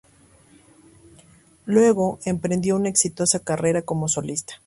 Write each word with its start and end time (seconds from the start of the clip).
Luego 1.67 2.17
emprendió 2.25 2.75
una 2.75 2.89
exitosa 2.89 3.37
carrera 3.37 3.83
como 3.83 4.07
solista. 4.07 4.55